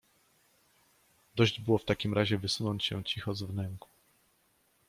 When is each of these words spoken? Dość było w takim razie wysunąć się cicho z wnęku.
Dość 1.35 1.59
było 1.61 1.77
w 1.77 1.85
takim 1.85 2.13
razie 2.13 2.37
wysunąć 2.37 2.85
się 2.85 3.03
cicho 3.03 3.35
z 3.35 3.43
wnęku. 3.43 3.89